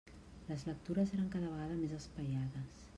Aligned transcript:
Les 0.47 0.61
lectures 0.69 1.13
eren 1.19 1.29
cada 1.37 1.53
vegada 1.55 1.79
més 1.85 1.97
espaiades. 2.03 2.87